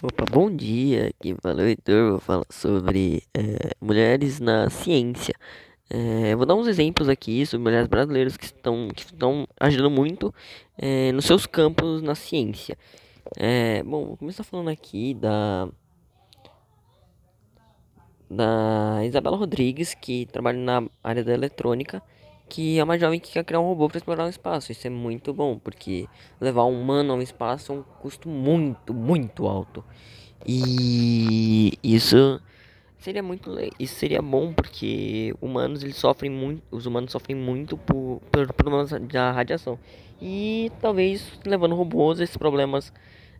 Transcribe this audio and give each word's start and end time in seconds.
Opa, 0.00 0.24
bom 0.28 0.50
dia, 0.50 1.08
aqui 1.08 1.36
fala 1.40 1.62
o 1.62 1.66
Heitor, 1.66 2.12
vou 2.12 2.20
falar 2.20 2.44
sobre 2.50 3.22
eh, 3.34 3.70
mulheres 3.80 4.40
na 4.40 4.68
ciência. 4.68 5.34
Eh, 5.90 6.34
vou 6.34 6.46
dar 6.46 6.54
uns 6.54 6.66
exemplos 6.66 7.08
aqui 7.08 7.44
sobre 7.46 7.64
mulheres 7.64 7.86
brasileiras 7.86 8.36
que 8.36 8.46
estão, 8.46 8.88
que 8.88 9.02
estão 9.02 9.46
ajudando 9.60 9.90
muito 9.90 10.34
eh, 10.76 11.12
nos 11.12 11.24
seus 11.24 11.46
campos 11.46 12.02
na 12.02 12.14
ciência. 12.14 12.76
Bom, 13.84 14.06
vou 14.06 14.16
começar 14.16 14.42
falando 14.42 14.70
aqui 14.70 15.14
da, 15.14 15.68
da 18.28 19.04
Isabela 19.04 19.36
Rodrigues, 19.36 19.94
que 19.94 20.26
trabalha 20.26 20.58
na 20.58 20.88
área 21.04 21.22
da 21.22 21.32
eletrônica, 21.32 22.02
que 22.48 22.78
é 22.78 22.84
uma 22.84 22.98
jovem 22.98 23.18
que 23.18 23.32
quer 23.32 23.44
criar 23.44 23.60
um 23.60 23.66
robô 23.66 23.88
para 23.88 23.98
explorar 23.98 24.26
o 24.26 24.28
espaço. 24.28 24.72
Isso 24.72 24.86
é 24.86 24.90
muito 24.90 25.32
bom, 25.32 25.58
porque 25.58 26.06
levar 26.40 26.64
um 26.64 26.80
humano 26.80 27.12
ao 27.14 27.22
espaço 27.22 27.72
é 27.72 27.76
um 27.76 27.82
custo 28.00 28.28
muito, 28.28 28.92
muito 28.92 29.46
alto. 29.46 29.84
E 30.46 31.78
isso 31.82 32.40
seria 32.98 33.22
muito, 33.22 33.50
isso 33.78 33.94
seria 33.94 34.22
bom 34.22 34.52
porque 34.52 35.34
humanos 35.40 35.82
eles 35.82 35.96
sofrem 35.96 36.30
muito, 36.30 36.62
os 36.70 36.86
humanos 36.86 37.12
sofrem 37.12 37.36
muito 37.36 37.76
por, 37.76 38.20
por 38.30 38.52
problemas 38.52 38.90
da 38.90 39.32
radiação. 39.32 39.78
E 40.20 40.70
talvez 40.80 41.38
levando 41.44 41.74
robôs 41.74 42.20
esses 42.20 42.36
problemas 42.36 42.92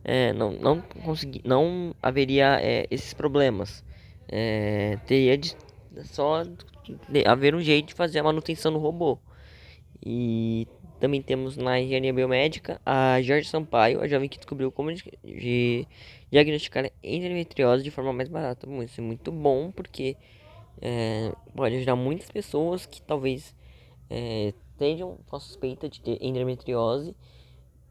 é, 0.05 0.33
não 0.33 0.53
não 0.53 0.81
conseguir, 0.81 1.43
não 1.45 1.95
haveria 2.03 2.59
é, 2.61 2.87
esses 2.91 3.15
problemas. 3.15 3.85
É, 4.29 4.99
teria 5.07 5.37
de 5.37 5.55
só 6.05 6.43
haver 7.27 7.55
um 7.55 7.61
jeito 7.61 7.89
de 7.89 7.95
fazer 7.95 8.19
a 8.19 8.23
manutenção 8.23 8.73
do 8.73 8.79
robô. 8.79 9.19
E 10.05 10.67
também 10.99 11.21
temos 11.21 11.57
na 11.57 11.81
engenharia 11.81 12.13
biomédica 12.13 12.81
a 12.85 13.21
Jorge 13.23 13.49
Sampaio, 13.49 14.01
a 14.01 14.09
jovem 14.09 14.29
que 14.29 14.37
descobriu 14.37 14.71
como 14.71 14.93
de, 14.93 15.87
diagnosticar 16.31 16.91
endometriose 17.03 17.83
de 17.83 17.91
forma 17.91 18.13
mais 18.13 18.29
barata. 18.29 18.69
Isso 18.85 19.01
é 19.01 19.05
muito 19.05 19.33
bom 19.33 19.71
porque 19.71 20.17
é, 20.81 21.33
pode 21.55 21.77
ajudar 21.77 21.97
muitas 21.97 22.31
pessoas 22.31 22.87
que 22.87 23.03
talvez 23.03 23.55
é, 24.09 24.53
tenham 24.79 25.19
a 25.31 25.39
suspeita 25.39 25.89
de 25.89 26.01
ter 26.01 26.19
endometriose 26.21 27.15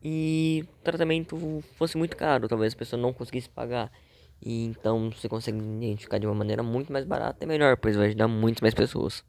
e 0.03 0.63
o 0.63 0.83
tratamento 0.83 1.63
fosse 1.75 1.97
muito 1.97 2.17
caro, 2.17 2.47
talvez 2.47 2.73
a 2.73 2.77
pessoa 2.77 3.01
não 3.01 3.13
conseguisse 3.13 3.49
pagar. 3.49 3.91
E 4.43 4.65
então 4.65 5.11
você 5.11 5.29
consegue 5.29 5.57
identificar 5.57 6.17
de 6.17 6.25
uma 6.25 6.33
maneira 6.35 6.63
muito 6.63 6.91
mais 6.91 7.05
barata 7.05 7.43
e 7.43 7.47
melhor, 7.47 7.77
pois 7.77 7.95
vai 7.95 8.07
ajudar 8.07 8.27
muitas 8.27 8.61
mais 8.61 8.73
pessoas. 8.73 9.23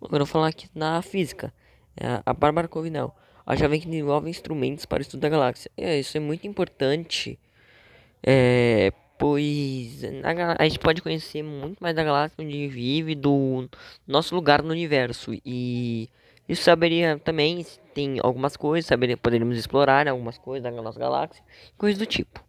Agora 0.00 0.22
eu 0.22 0.26
vou 0.26 0.32
falar 0.32 0.48
aqui 0.48 0.68
na 0.74 1.00
física. 1.02 1.52
É 1.96 2.20
a 2.24 2.32
Bárbara 2.32 2.68
Covinel. 2.68 3.14
A 3.44 3.54
jovem 3.54 3.80
que 3.80 3.86
desenvolve 3.86 4.28
instrumentos 4.28 4.84
para 4.86 4.98
o 4.98 5.02
estudo 5.02 5.20
da 5.20 5.28
galáxia. 5.28 5.70
É, 5.76 5.98
isso 5.98 6.16
é 6.16 6.20
muito 6.20 6.46
importante. 6.46 7.38
É, 8.22 8.92
pois 9.18 10.02
gala- 10.34 10.56
a 10.58 10.64
gente 10.64 10.78
pode 10.78 11.00
conhecer 11.00 11.42
muito 11.42 11.78
mais 11.80 11.94
da 11.94 12.02
galáxia 12.02 12.36
onde 12.44 12.68
vive, 12.68 13.14
do 13.14 13.68
nosso 14.06 14.34
lugar 14.34 14.62
no 14.62 14.70
universo. 14.70 15.32
E 15.44 16.08
isso 16.48 16.62
saberia 16.62 17.18
também, 17.18 17.64
tem 17.94 18.18
algumas 18.22 18.56
coisas, 18.56 18.86
saberia, 18.86 19.16
poderíamos 19.16 19.56
explorar 19.58 20.08
algumas 20.08 20.38
coisas 20.38 20.62
da 20.62 20.82
nossa 20.82 20.98
galáxia, 20.98 21.42
coisas 21.78 21.98
do 21.98 22.06
tipo. 22.06 22.45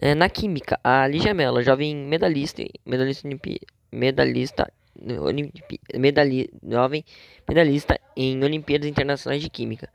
É, 0.00 0.14
na 0.14 0.28
química, 0.28 0.78
a 0.84 1.06
Lígia 1.08 1.34
Mello, 1.34 1.60
jovem 1.62 1.94
medalhista, 1.96 2.62
medalhista, 2.86 3.26
olimpi- 3.26 3.60
medalhista, 3.90 4.72
olimpi- 5.20 5.80
medalhi, 5.96 6.48
jovem 6.62 7.04
medalhista 7.48 7.98
em 8.16 8.42
Olimpíadas 8.44 8.88
Internacionais 8.88 9.42
de 9.42 9.50
Química. 9.50 9.88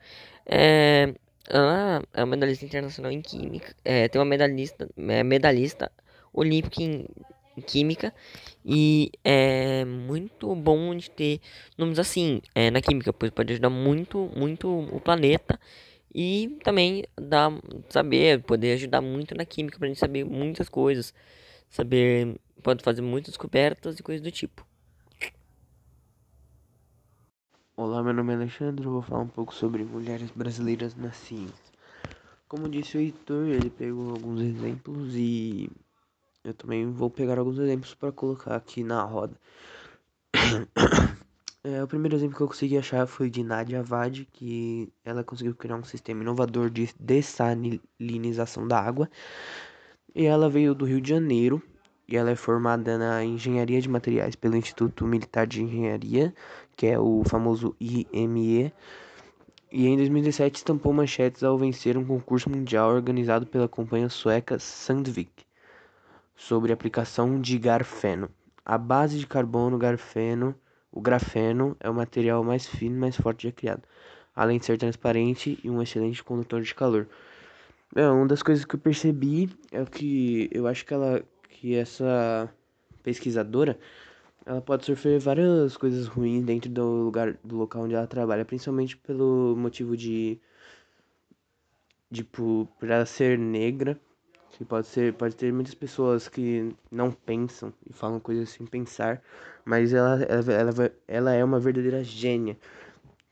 É, 0.45 1.13
ela 1.49 2.03
é 2.13 2.21
uma 2.23 2.35
medalhista 2.35 2.65
internacional 2.65 3.11
em 3.11 3.21
Química, 3.21 3.73
é, 3.85 4.07
tem 4.09 4.19
uma 4.19 4.25
medalhista, 4.25 4.89
é, 4.97 5.23
medalhista 5.23 5.89
olímpica 6.33 6.81
em 6.83 7.07
Química 7.65 8.13
e 8.65 9.09
é 9.23 9.85
muito 9.85 10.53
bom 10.55 10.93
de 10.95 11.09
ter 11.11 11.39
nomes 11.77 11.97
assim 11.99 12.41
é, 12.53 12.69
na 12.71 12.81
Química, 12.81 13.13
pois 13.13 13.31
pode 13.31 13.53
ajudar 13.53 13.69
muito, 13.69 14.29
muito 14.35 14.67
o 14.67 14.99
planeta 14.99 15.57
e 16.13 16.59
também 16.63 17.03
dar, 17.19 17.51
saber, 17.89 18.43
poder 18.43 18.73
ajudar 18.73 19.01
muito 19.01 19.35
na 19.35 19.45
química 19.45 19.79
pra 19.79 19.87
gente 19.87 19.99
saber 19.99 20.23
muitas 20.23 20.69
coisas. 20.69 21.13
Saber, 21.69 22.39
pode 22.61 22.83
fazer 22.83 23.01
muitas 23.01 23.31
descobertas 23.31 23.99
e 23.99 24.03
coisas 24.03 24.21
do 24.21 24.31
tipo. 24.31 24.65
Olá, 27.75 28.03
meu 28.03 28.13
nome 28.13 28.33
é 28.33 28.35
Alexandre, 28.35 28.85
vou 28.85 29.01
falar 29.01 29.23
um 29.23 29.27
pouco 29.27 29.53
sobre 29.53 29.83
mulheres 29.83 30.29
brasileiras 30.29 30.95
na 30.95 31.11
ciência. 31.11 31.73
Como 32.47 32.69
disse 32.69 32.97
o 32.97 32.99
Heitor, 32.99 33.47
ele 33.47 33.71
pegou 33.71 34.11
alguns 34.11 34.39
exemplos 34.41 35.15
e 35.15 35.67
eu 36.43 36.53
também 36.53 36.91
vou 36.91 37.09
pegar 37.09 37.39
alguns 37.39 37.57
exemplos 37.57 37.95
para 37.95 38.11
colocar 38.11 38.55
aqui 38.55 38.83
na 38.83 39.01
roda. 39.01 39.35
É, 41.65 41.81
o 41.81 41.87
primeiro 41.87 42.15
exemplo 42.15 42.35
que 42.35 42.43
eu 42.43 42.47
consegui 42.47 42.77
achar 42.77 43.07
foi 43.07 43.29
de 43.29 43.41
Nadia 43.41 43.79
Avad, 43.79 44.25
que 44.33 44.91
ela 45.05 45.23
conseguiu 45.23 45.55
criar 45.55 45.77
um 45.77 45.83
sistema 45.83 46.21
inovador 46.21 46.69
de 46.69 46.93
dessalinização 46.99 48.67
da 48.67 48.77
água. 48.77 49.09
E 50.13 50.25
ela 50.25 50.49
veio 50.49 50.75
do 50.75 50.83
Rio 50.83 50.99
de 50.99 51.09
Janeiro 51.09 51.63
e 52.05 52.17
ela 52.17 52.31
é 52.31 52.35
formada 52.35 52.97
na 52.97 53.23
Engenharia 53.23 53.79
de 53.79 53.87
Materiais 53.87 54.35
pelo 54.35 54.57
Instituto 54.57 55.07
Militar 55.07 55.47
de 55.47 55.63
Engenharia, 55.63 56.33
que 56.75 56.85
é 56.85 56.99
o 56.99 57.23
famoso 57.25 57.73
IME. 57.79 58.73
E 59.71 59.87
em 59.87 59.95
2017 59.95 60.57
estampou 60.57 60.91
manchetes 60.91 61.43
ao 61.43 61.57
vencer 61.57 61.97
um 61.97 62.05
concurso 62.05 62.49
mundial 62.49 62.89
organizado 62.93 63.47
pela 63.47 63.69
companhia 63.69 64.09
sueca 64.09 64.59
Sandvik 64.59 65.45
sobre 66.35 66.73
aplicação 66.73 67.39
de 67.39 67.57
grafeno. 67.57 68.29
A 68.65 68.77
base 68.77 69.17
de 69.17 69.25
carbono 69.25 69.77
grafeno, 69.77 70.53
o 70.93 71.01
grafeno 71.01 71.75
é 71.79 71.89
o 71.89 71.93
material 71.93 72.43
mais 72.43 72.67
fino 72.67 72.95
e 72.95 72.99
mais 72.99 73.17
forte 73.17 73.47
já 73.47 73.51
criado, 73.51 73.81
além 74.35 74.59
de 74.59 74.65
ser 74.65 74.77
transparente 74.77 75.59
e 75.63 75.69
um 75.69 75.81
excelente 75.81 76.23
condutor 76.23 76.61
de 76.61 76.73
calor. 76.73 77.07
É, 77.95 78.07
uma 78.07 78.27
das 78.27 78.43
coisas 78.43 78.63
que 78.63 78.75
eu 78.75 78.79
percebi 78.79 79.49
é 79.71 79.83
que 79.85 80.49
eu 80.51 80.67
acho 80.67 80.85
que 80.85 80.93
ela 80.93 81.23
que 81.49 81.75
essa 81.75 82.49
pesquisadora 83.03 83.77
ela 84.45 84.61
pode 84.61 84.85
sofrer 84.85 85.19
várias 85.19 85.77
coisas 85.77 86.07
ruins 86.07 86.43
dentro 86.43 86.69
do 86.69 86.83
lugar 87.03 87.37
do 87.43 87.55
local 87.57 87.83
onde 87.83 87.95
ela 87.95 88.07
trabalha, 88.07 88.45
principalmente 88.45 88.97
pelo 88.97 89.55
motivo 89.57 89.95
de 89.97 90.39
tipo 92.11 92.67
por 92.79 92.89
ela 92.89 93.05
ser 93.05 93.37
negra, 93.37 93.99
que 94.53 94.63
pode 94.63 94.87
ser 94.87 95.13
pode 95.13 95.35
ter 95.35 95.51
muitas 95.51 95.73
pessoas 95.73 96.27
que 96.29 96.75
não 96.91 97.11
pensam 97.11 97.73
e 97.89 97.93
falam 97.93 98.19
coisas 98.19 98.49
sem 98.49 98.65
pensar, 98.65 99.21
mas 99.65 99.93
ela 99.93 100.21
ela, 100.23 100.53
ela, 100.53 100.91
ela 101.07 101.33
é 101.33 101.43
uma 101.43 101.59
verdadeira 101.59 102.03
gênia. 102.03 102.57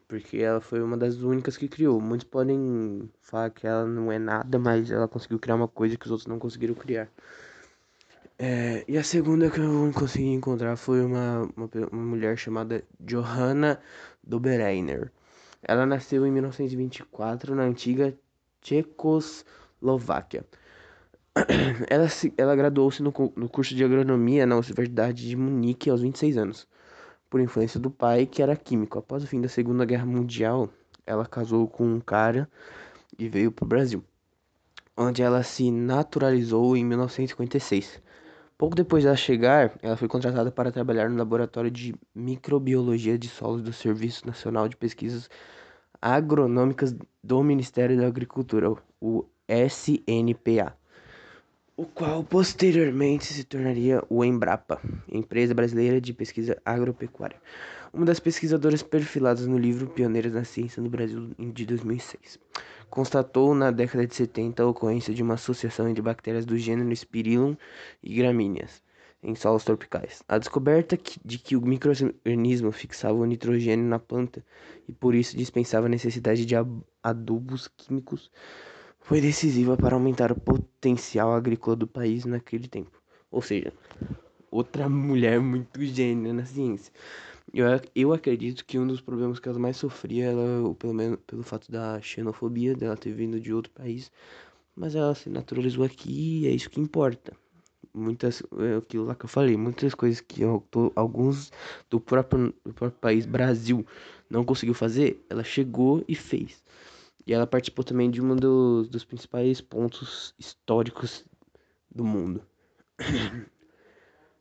Porque 0.08 0.38
ela 0.40 0.60
foi 0.60 0.82
uma 0.82 0.98
das 0.98 1.22
únicas 1.22 1.56
que 1.58 1.70
criou. 1.70 2.02
Muitos 2.02 2.28
podem 2.28 3.10
falar 3.22 3.50
que 3.50 3.66
ela 3.66 3.86
não 3.86 4.12
é 4.12 4.20
nada, 4.20 4.60
mas 4.60 4.92
ela 4.92 5.08
conseguiu 5.08 5.40
criar 5.40 5.56
uma 5.56 5.70
coisa 5.70 5.96
que 5.98 6.06
os 6.06 6.12
outros 6.12 6.28
não 6.28 6.38
conseguiram 6.40 6.76
criar. 6.76 7.10
É, 8.38 8.84
e 8.88 8.98
a 8.98 9.04
segunda 9.04 9.50
que 9.50 9.60
eu 9.60 9.92
consegui 9.94 10.30
encontrar 10.34 10.76
foi 10.76 11.06
uma, 11.06 11.50
uma, 11.56 11.70
uma 11.92 12.04
mulher 12.04 12.38
chamada 12.38 12.84
Johanna 13.00 13.80
Dobereiner. 14.24 15.12
Ela 15.62 15.86
nasceu 15.86 16.26
em 16.26 16.32
1924 16.32 17.56
na 17.56 17.64
antiga 17.64 18.18
Tchecoslováquia. 18.62 20.44
Ela, 21.90 22.10
se- 22.10 22.34
ela 22.38 22.56
graduou-se 22.56 23.02
no, 23.02 23.14
no 23.36 23.50
curso 23.50 23.76
de 23.76 23.84
agronomia 23.84 24.46
na 24.46 24.56
Universidade 24.56 25.28
de 25.28 25.36
Munique 25.36 25.90
aos 25.90 26.02
26 26.02 26.38
anos, 26.38 26.68
por 27.30 27.42
influência 27.42 27.80
do 27.80 27.92
pai, 27.92 28.26
que 28.26 28.42
era 28.44 28.56
químico. 28.56 29.00
Após 29.00 29.24
o 29.24 29.28
fim 29.28 29.42
da 29.42 29.50
Segunda 29.50 29.86
Guerra 29.86 30.06
Mundial, 30.06 30.70
ela 31.06 31.26
casou 31.26 31.68
com 31.68 31.86
um 31.86 32.00
cara 32.02 32.50
e 33.20 33.30
veio 33.30 33.52
para 33.52 33.66
o 33.66 33.68
Brasil, 33.68 34.04
onde 34.98 35.22
ela 35.24 35.44
se 35.44 35.72
naturalizou 35.72 36.78
em 36.78 36.86
1956. 36.86 38.02
Pouco 38.58 38.76
depois 38.76 39.04
de 39.04 39.08
ela 39.08 39.18
chegar, 39.18 39.78
ela 39.82 39.98
foi 39.98 40.08
contratada 40.08 40.52
para 40.52 40.72
trabalhar 40.72 41.10
no 41.10 41.18
Laboratório 41.18 41.72
de 41.72 41.96
Microbiologia 42.16 43.18
de 43.18 43.28
Solos 43.30 43.64
do 43.64 43.74
Serviço 43.74 44.26
Nacional 44.28 44.68
de 44.70 44.78
Pesquisas 44.78 45.30
Agronômicas 46.02 46.96
do 47.24 47.44
Ministério 47.44 47.98
da 47.98 48.08
Agricultura, 48.08 48.74
o 49.00 49.26
SNPA, 49.48 50.76
o 51.82 51.86
qual 51.88 52.24
posteriormente 52.24 53.34
se 53.34 53.44
tornaria 53.44 54.04
o 54.08 54.24
Embrapa, 54.24 54.80
Empresa 55.12 55.52
Brasileira 55.56 56.00
de 56.00 56.14
Pesquisa 56.14 56.56
Agropecuária, 56.64 57.42
uma 57.92 58.06
das 58.06 58.20
pesquisadoras 58.20 58.84
perfiladas 58.84 59.48
no 59.48 59.58
livro 59.58 59.88
Pioneiras 59.88 60.32
na 60.32 60.44
Ciência 60.44 60.80
no 60.80 60.92
Brasil 60.92 61.32
de 61.40 61.66
2006 61.66 62.40
constatou 62.88 63.56
na 63.56 63.72
década 63.72 64.06
de 64.06 64.14
70 64.14 64.62
a 64.62 64.68
ocorrência 64.68 65.12
de 65.12 65.24
uma 65.24 65.34
associação 65.34 65.90
entre 65.90 66.04
bactérias 66.04 66.46
do 66.46 66.56
gênero 66.56 66.96
Spirillum 66.96 67.58
e 68.04 68.14
gramíneas 68.14 68.84
em 69.24 69.34
solos 69.34 69.64
tropicais. 69.64 70.22
A 70.28 70.38
descoberta 70.38 71.00
de 71.26 71.40
que 71.40 71.56
o 71.56 71.62
microorganismo 71.62 72.72
fixava 72.72 73.16
o 73.16 73.26
nitrogênio 73.26 73.86
na 73.86 73.98
planta 73.98 74.46
e 74.88 74.92
por 74.92 75.16
isso 75.16 75.36
dispensava 75.36 75.88
a 75.88 75.90
necessidade 75.90 76.46
de 76.46 76.54
adubos 77.02 77.68
químicos 77.70 78.30
foi 79.02 79.20
decisiva 79.20 79.76
para 79.76 79.96
aumentar 79.96 80.32
o 80.32 80.40
potencial 80.40 81.34
agrícola 81.34 81.76
do 81.76 81.88
país 81.88 82.26
naquele 82.26 82.68
tempo. 82.68 83.02
Ou 83.30 83.42
seja, 83.42 83.74
outra 84.50 84.88
mulher 84.88 85.40
muito 85.40 85.84
gênia 85.84 86.34
na 86.34 86.46
ciência. 86.46 86.94
Eu, 87.54 87.66
eu 87.94 88.14
acredito 88.14 88.66
que 88.66 88.80
um 88.80 88.88
dos 88.88 89.02
problemas 89.02 89.40
que 89.40 89.50
ela 89.50 89.60
mais 89.60 89.76
sofria, 89.78 90.26
ela, 90.28 90.74
pelo 90.76 90.94
menos 90.94 91.20
pelo 91.28 91.44
fato 91.44 91.72
da 91.72 92.00
xenofobia 92.02 92.76
dela 92.76 92.96
ter 92.96 93.12
vindo 93.12 93.40
de 93.40 93.54
outro 93.54 93.72
país, 93.72 94.12
mas 94.76 94.96
ela 94.96 95.14
se 95.16 95.30
naturalizou 95.30 95.84
aqui 95.84 96.44
e 96.44 96.48
é 96.48 96.52
isso 96.52 96.70
que 96.70 96.80
importa. 96.80 97.34
Muitas, 97.94 98.42
é 98.58 98.78
aquilo 98.78 99.04
lá 99.04 99.16
que 99.16 99.26
eu 99.26 99.30
falei, 99.30 99.58
muitas 99.58 99.94
coisas 99.94 100.22
que 100.22 100.42
eu, 100.42 100.64
alguns 100.96 101.52
do 101.90 102.00
próprio, 102.00 102.54
do 102.66 102.74
próprio 102.74 103.00
país, 103.02 103.26
Brasil, 103.26 103.86
não 104.30 104.46
conseguiu 104.46 104.74
fazer, 104.74 105.22
ela 105.30 105.44
chegou 105.44 106.02
e 106.08 106.16
fez. 106.16 106.64
E 107.26 107.34
ela 107.34 107.46
participou 107.46 107.84
também 107.84 108.10
de 108.10 108.22
um 108.22 108.36
dos, 108.36 108.90
dos 108.90 109.06
principais 109.06 109.62
pontos 109.62 110.34
históricos 110.40 111.26
do 111.94 112.04
mundo. 112.04 112.42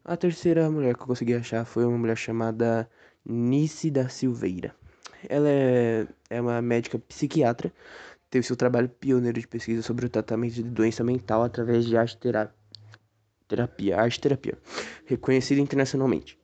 A 0.04 0.16
terceira 0.16 0.70
mulher 0.70 0.96
que 0.96 1.02
eu 1.02 1.06
consegui 1.06 1.34
achar 1.34 1.64
foi 1.64 1.84
uma 1.84 1.98
mulher 1.98 2.16
chamada 2.16 2.88
Nice 3.24 3.90
da 3.90 4.08
Silveira. 4.08 4.74
Ela 5.28 5.48
é, 5.48 6.06
é 6.30 6.40
uma 6.40 6.62
médica 6.62 6.98
psiquiatra, 6.98 7.70
teve 8.30 8.46
seu 8.46 8.56
trabalho 8.56 8.88
pioneiro 8.88 9.38
de 9.38 9.46
pesquisa 9.46 9.82
sobre 9.82 10.06
o 10.06 10.08
tratamento 10.08 10.54
de 10.54 10.62
doença 10.62 11.04
mental 11.04 11.42
através 11.42 11.84
de 11.84 11.96
arte 11.96 12.16
terapia, 12.16 12.54
terapia 13.46 14.00
arte 14.00 14.20
terapia, 14.20 14.58
reconhecida 15.04 15.60
internacionalmente. 15.60 16.38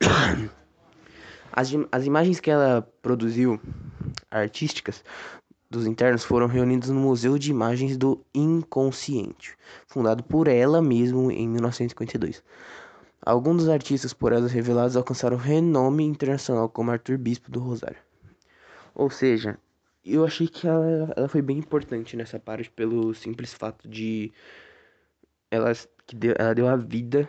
As, 1.52 1.68
as 1.90 2.06
imagens 2.06 2.38
que 2.38 2.48
ela 2.48 2.80
produziu, 3.02 3.60
artísticas, 4.30 5.02
dos 5.70 5.86
internos 5.86 6.24
foram 6.24 6.48
reunidas 6.48 6.90
no 6.90 6.98
Museu 6.98 7.38
de 7.38 7.50
Imagens 7.50 7.96
do 7.96 8.20
Inconsciente, 8.34 9.56
fundado 9.86 10.24
por 10.24 10.48
ela 10.48 10.82
mesma 10.82 11.32
em 11.32 11.48
1952. 11.48 12.42
Alguns 13.24 13.58
dos 13.58 13.68
artistas 13.68 14.12
por 14.12 14.32
elas 14.32 14.50
revelados 14.50 14.96
alcançaram 14.96 15.36
renome 15.36 16.04
internacional, 16.04 16.68
como 16.68 16.90
Arthur 16.90 17.16
Bispo 17.18 17.50
do 17.50 17.60
Rosário. 17.60 17.98
Ou 18.94 19.08
seja, 19.10 19.58
eu 20.04 20.24
achei 20.24 20.48
que 20.48 20.66
ela, 20.66 21.12
ela 21.16 21.28
foi 21.28 21.40
bem 21.40 21.58
importante 21.58 22.16
nessa 22.16 22.40
parte 22.40 22.70
pelo 22.70 23.14
simples 23.14 23.54
fato 23.54 23.88
de 23.88 24.32
ela, 25.50 25.72
que 26.06 26.16
deu, 26.16 26.34
ela 26.36 26.54
deu 26.54 26.66
a 26.66 26.76
vida 26.76 27.28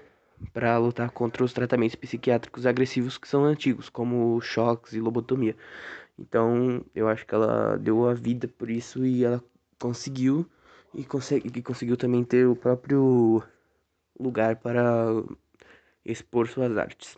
para 0.53 0.77
lutar 0.77 1.11
contra 1.11 1.43
os 1.43 1.53
tratamentos 1.53 1.95
psiquiátricos 1.95 2.65
agressivos 2.65 3.17
que 3.17 3.27
são 3.27 3.43
antigos, 3.43 3.89
como 3.89 4.39
choques 4.41 4.93
e 4.93 4.99
lobotomia. 4.99 5.55
Então, 6.17 6.83
eu 6.93 7.07
acho 7.07 7.25
que 7.25 7.33
ela 7.33 7.77
deu 7.77 8.07
a 8.07 8.13
vida 8.13 8.47
por 8.47 8.69
isso 8.69 9.05
e 9.05 9.23
ela 9.23 9.43
conseguiu 9.79 10.45
e, 10.93 11.03
consegue, 11.03 11.51
e 11.57 11.61
conseguiu 11.61 11.97
também 11.97 12.23
ter 12.23 12.47
o 12.47 12.55
próprio 12.55 13.41
lugar 14.19 14.57
para 14.57 15.23
expor 16.05 16.47
suas 16.47 16.77
artes. 16.77 17.17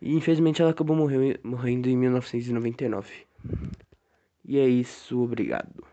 E 0.00 0.14
infelizmente 0.14 0.60
ela 0.60 0.70
acabou 0.70 0.96
morrendo, 0.96 1.38
morrendo 1.42 1.88
em 1.88 1.96
1999. 1.96 3.26
E 4.44 4.58
é 4.58 4.66
isso, 4.66 5.22
obrigado. 5.22 5.84